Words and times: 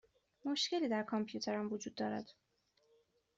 مشکلی 0.45 0.87
در 0.89 1.03
کامپیوترم 1.03 1.73
وجود 1.73 1.95
دارد. 1.95 2.33